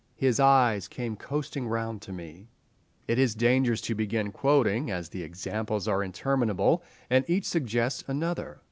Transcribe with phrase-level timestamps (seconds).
[0.15, 2.49] "His eyes came coasting round to me."
[3.07, 8.59] It is dangerous to begin quoting, as the examples are interminable, and each suggests another.